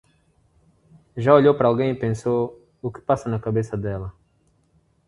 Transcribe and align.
Já 1.15 1.31
olhou 1.35 1.53
para 1.53 1.67
alguém 1.67 1.91
e 1.91 1.95
pensou, 1.95 2.59
o 2.81 2.91
que 2.91 2.99
passa 2.99 3.29
na 3.29 3.39
cabeça 3.39 3.77
dela? 3.77 4.11